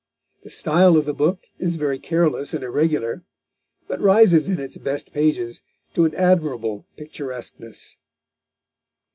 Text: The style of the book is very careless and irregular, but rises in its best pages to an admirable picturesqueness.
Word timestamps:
The 0.41 0.49
style 0.49 0.97
of 0.97 1.05
the 1.05 1.13
book 1.13 1.41
is 1.59 1.75
very 1.75 1.99
careless 1.99 2.55
and 2.55 2.63
irregular, 2.63 3.21
but 3.87 4.01
rises 4.01 4.49
in 4.49 4.59
its 4.59 4.75
best 4.77 5.13
pages 5.13 5.61
to 5.93 6.05
an 6.05 6.15
admirable 6.15 6.87
picturesqueness. 6.97 7.97